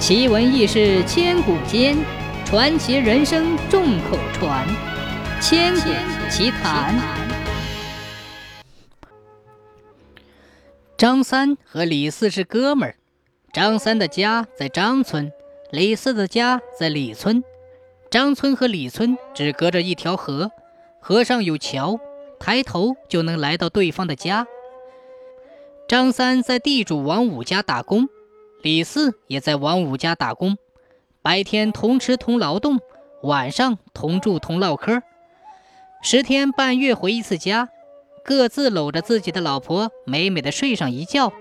[0.00, 1.94] 奇闻异事千古间，
[2.46, 4.66] 传奇人生众口传。
[5.42, 5.90] 千古
[6.30, 6.98] 奇谈。
[10.96, 12.96] 张三和李四是哥们儿。
[13.52, 15.30] 张三的家在张村，
[15.70, 17.44] 李四的家在李村。
[18.10, 20.50] 张村和李村只隔着一条河，
[20.98, 22.00] 河上有桥，
[22.38, 24.46] 抬头就能来到对方的家。
[25.86, 28.08] 张三在地主王五家打工。
[28.62, 30.58] 李四也在王五家打工，
[31.22, 32.78] 白天同吃同劳动，
[33.22, 35.02] 晚上同住同唠嗑，
[36.02, 37.70] 十天半月回一次家，
[38.22, 41.32] 各自搂着自己的老婆，美美的睡上一觉，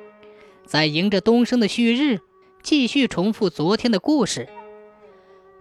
[0.65, 2.21] 再迎着东升的旭日，
[2.63, 4.47] 继续重复昨天的故事。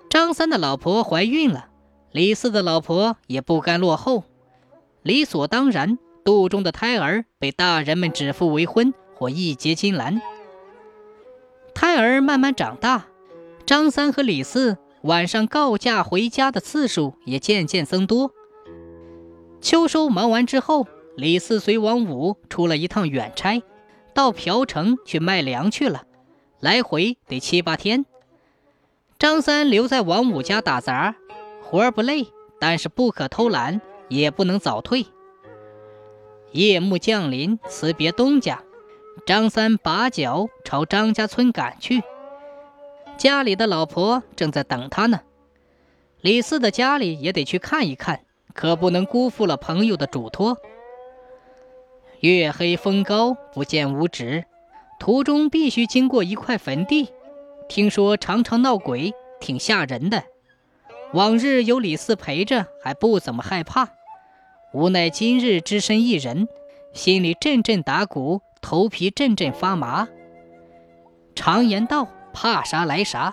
[0.09, 1.71] 张三的老婆怀孕了，
[2.13, 4.23] 李四的老婆也不甘落后，
[5.03, 10.23] 理所当然，肚中的胎儿被大人们指腹为婚或一结金兰。
[11.81, 13.07] 胎儿慢慢长大，
[13.65, 18.33] 张三和李四晚上告假回家的次数也渐渐增多。
[19.61, 23.63] 秋收忙完之后，李四随王五出了一趟远差，
[24.13, 26.03] 到朴城去卖粮去了，
[26.59, 28.05] 来回得七八天。
[29.17, 31.15] 张三留在王五家打杂，
[31.63, 32.27] 活儿不累，
[32.59, 35.07] 但是不可偷懒，也不能早退。
[36.51, 38.65] 夜幕降临，辞别东家。
[39.27, 42.03] 张三把脚朝张家村赶去，
[43.17, 45.21] 家里的老婆正在等他呢。
[46.21, 48.21] 李四的家里也得去看一看，
[48.55, 50.59] 可不能辜负了朋友的嘱托。
[52.21, 54.45] 月黑风高，不见五指，
[54.99, 57.09] 途中必须经过一块坟地，
[57.69, 60.25] 听说常常闹鬼，挺吓人的。
[61.13, 63.91] 往日有李四陪着，还不怎么害怕，
[64.73, 66.49] 无奈今日只身一人，
[66.93, 68.43] 心里阵阵打鼓。
[68.69, 70.07] 头皮阵阵发麻。
[71.35, 73.33] 常言道：“怕啥来啥。”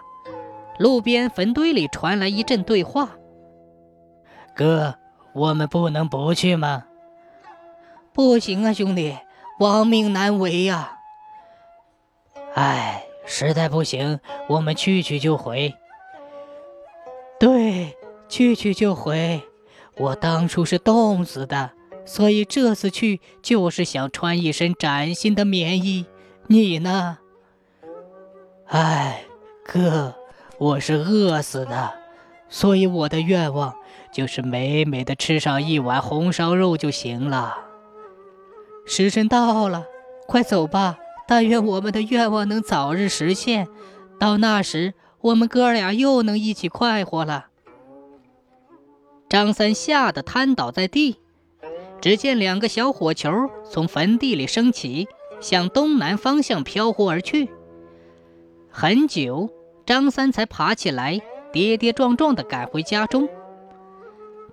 [0.80, 3.18] 路边坟堆里传来一阵对话
[4.56, 4.96] ：“哥，
[5.34, 6.86] 我们不能不去吗
[8.16, 9.18] ？”“不行啊，兄弟，
[9.60, 11.00] 亡命难违呀。
[12.56, 15.76] ”“哎，实在不行，我们去去就回。
[17.38, 17.98] ”“对，
[18.30, 19.44] 去去就回。
[19.98, 21.72] 我当初是冻死的。”
[22.06, 26.06] 所以这次去就是想穿一身崭新的棉衣，
[26.48, 27.18] 你呢？
[28.68, 29.26] 哎，
[29.66, 30.16] 哥，
[30.60, 31.94] 我是饿死的，
[32.48, 33.76] 所以我的愿望
[34.14, 37.58] 就是美美的吃上一碗红烧肉就行了。
[38.86, 39.86] 时辰到了，
[40.28, 40.98] 快走吧！
[41.28, 43.68] 但愿我们的愿望能早日实现，
[44.20, 47.48] 到那时我们哥俩又能一起快活了。
[49.28, 51.18] 张三吓得瘫倒在地。
[52.06, 53.32] 只见两个小火球
[53.68, 55.08] 从坟地里升起，
[55.42, 57.50] 向东南方向飘忽而去。
[58.70, 59.50] 很久，
[59.88, 61.20] 张三才爬起来，
[61.52, 63.28] 跌跌撞撞地赶回家中。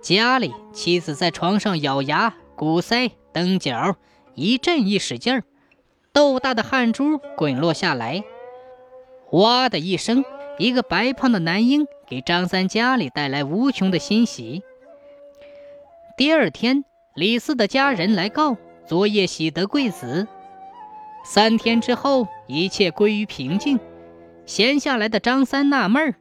[0.01, 3.97] 家里，妻子在床上咬牙、鼓腮、蹬脚，
[4.33, 5.43] 一阵一使劲儿，
[6.11, 8.23] 豆大的汗珠滚落下来。
[9.29, 10.25] 哇的一声，
[10.57, 14.63] 一个白胖的男婴给张三家里带来无穷的欣喜。
[16.17, 16.83] 第二天。
[17.15, 18.57] 李四的家人来告，
[18.87, 20.27] 昨夜喜得贵子。
[21.23, 23.79] 三天之后，一切归于平静。
[24.47, 26.15] 闲下来的张三纳闷儿，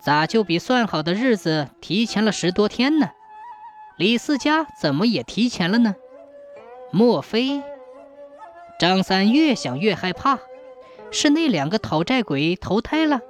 [0.00, 3.10] 咋就比算好的日子提前了十多天呢？
[3.98, 5.96] 李四家怎么也提前了呢？
[6.92, 7.60] 莫非……
[8.78, 10.38] 张三越想越害怕，
[11.10, 13.20] 是那两个讨债鬼投胎了？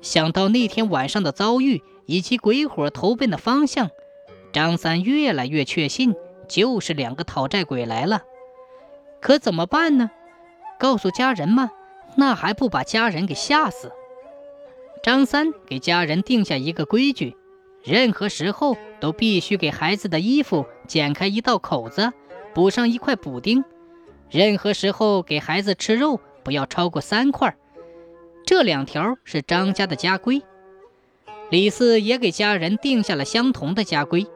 [0.00, 3.88] 想到那天晚上的遭遇以及鬼火投奔的方向。
[4.52, 6.14] 张三越来越确信，
[6.48, 8.22] 就是两个讨债鬼来了。
[9.20, 10.10] 可怎么办呢？
[10.78, 11.70] 告诉家人吗？
[12.16, 13.90] 那还不把家人给吓死？
[15.02, 17.36] 张三给家人定下一个规矩：
[17.82, 22.12] 任何时候都必须给孩子的衣服剪开一道口子，
[22.52, 23.62] 补上一块补丁；
[24.30, 27.56] 任何时候给孩子吃肉不要超过三块。
[28.44, 30.42] 这两条是张家的家规。
[31.50, 34.26] 李四也给家人定下了相同的家规。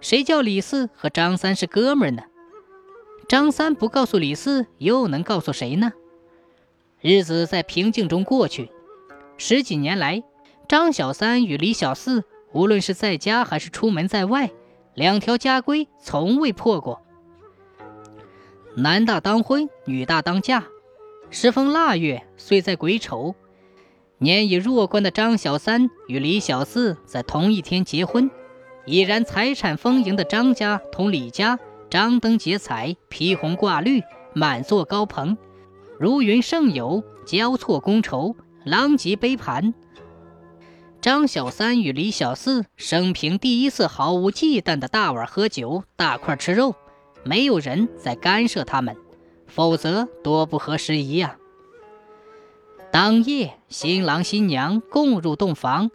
[0.00, 2.22] 谁叫李四和张三是哥们呢？
[3.28, 5.92] 张三不告诉李四，又能告诉谁呢？
[7.00, 8.70] 日子在平静中过去。
[9.36, 10.22] 十几年来，
[10.68, 14.50] 张小三与李小四，无论是在家还是出门在外，
[14.94, 17.02] 两条家规从未破过。
[18.76, 20.64] 男大当婚，女大当嫁。
[21.30, 23.34] 时逢腊月，岁在癸丑，
[24.18, 28.30] 年已弱冠的张小三与李小四在同一天结婚。
[28.86, 31.58] 已然财产丰盈的张家同李家
[31.90, 34.00] 张灯结彩，披红挂绿，
[34.32, 35.36] 满座高朋，
[35.98, 39.74] 如云盛友，交错觥筹，狼藉杯盘。
[41.00, 46.74] 张小三与李小四生平第一次毫无忌惮的大碗喝酒、大块吃肉，
[47.24, 48.96] 没有人在干涉他们，
[49.46, 51.36] 否则多不合时宜呀。
[52.92, 55.90] 当夜，新郎新娘共入洞房，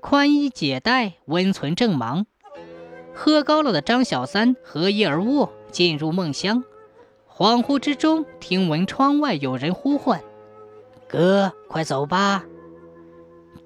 [0.00, 2.26] 宽衣解带，温存正忙。
[3.16, 6.62] 喝高了的张小三合衣而卧，进入梦乡。
[7.26, 10.22] 恍惚之中，听闻窗外有人呼唤
[11.08, 12.44] ：“哥，快走吧！”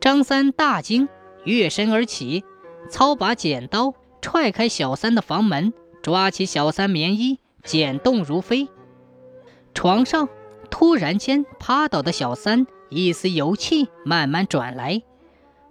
[0.00, 1.08] 张三大惊，
[1.44, 2.44] 跃身而起，
[2.88, 3.93] 操把剪刀
[4.23, 8.69] 踹开小三的房门，抓起小三棉衣，剪动如飞。
[9.75, 10.29] 床上
[10.70, 12.67] 突然间趴倒的小三。
[12.93, 15.02] 一丝油气慢慢转来，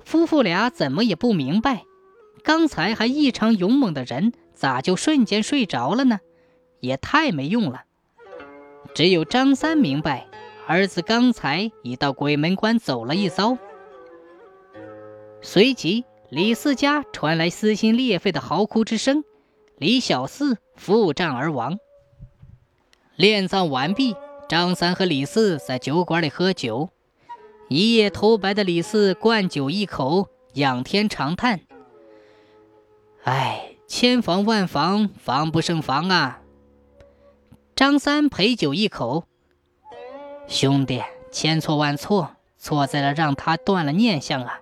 [0.05, 1.83] 夫妇俩怎么也不明白，
[2.39, 6.19] 刚才还异常勇猛的人咋就瞬间睡着了呢？
[6.79, 7.83] 也太没用了。
[8.95, 10.27] 只有张三明白，
[10.65, 13.57] 儿子刚才已到鬼门关走了一遭。
[15.41, 19.23] 随即，李四家传来撕心裂肺的嚎哭之声，
[19.77, 21.77] 李小四负债而亡。
[23.17, 24.15] 殓葬完毕，
[24.47, 26.89] 张三和李四在酒馆里喝酒。
[27.67, 31.61] 一夜头白的李四灌酒一口，仰天长叹
[33.23, 36.41] ：“哎，千防万防，防不胜防啊！”
[37.75, 39.25] 张三陪酒一口
[40.47, 41.01] ：“兄弟，
[41.31, 44.61] 千错万错，错在了让他断了念想啊！”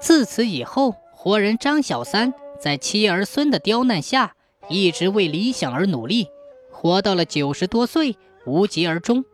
[0.00, 4.34] 自此以后，活人张小三在妻儿孙的刁难下，
[4.68, 6.28] 一直为理想而努力，
[6.70, 8.16] 活到了九十多岁，
[8.46, 9.24] 无疾而终。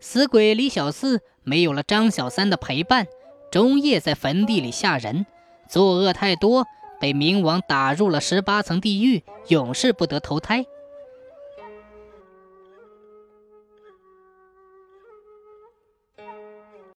[0.00, 3.06] 死鬼李小四没有了张小三的陪伴，
[3.50, 5.26] 终夜在坟地里吓人，
[5.68, 6.66] 作恶太多，
[7.00, 10.64] 被冥王打入了十八层地狱，永世不得投胎。